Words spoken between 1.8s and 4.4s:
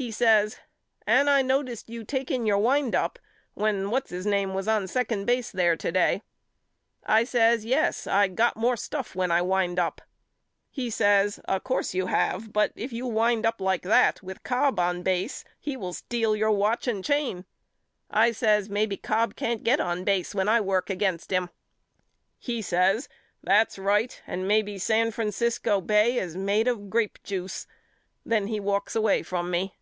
you taking your wind up when What's His